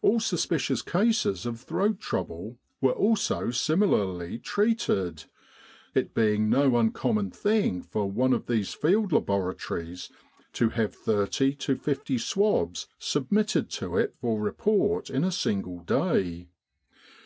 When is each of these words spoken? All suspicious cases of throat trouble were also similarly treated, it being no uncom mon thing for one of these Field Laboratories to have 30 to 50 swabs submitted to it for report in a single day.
All 0.00 0.18
suspicious 0.18 0.80
cases 0.80 1.44
of 1.44 1.60
throat 1.60 2.00
trouble 2.00 2.56
were 2.80 2.92
also 2.94 3.50
similarly 3.50 4.38
treated, 4.38 5.24
it 5.94 6.14
being 6.14 6.48
no 6.48 6.70
uncom 6.70 7.16
mon 7.16 7.30
thing 7.30 7.82
for 7.82 8.10
one 8.10 8.32
of 8.32 8.46
these 8.46 8.72
Field 8.72 9.12
Laboratories 9.12 10.10
to 10.54 10.70
have 10.70 10.94
30 10.94 11.52
to 11.56 11.76
50 11.76 12.16
swabs 12.16 12.86
submitted 12.98 13.68
to 13.72 13.98
it 13.98 14.14
for 14.22 14.40
report 14.40 15.10
in 15.10 15.22
a 15.22 15.30
single 15.30 15.80
day. 15.80 16.48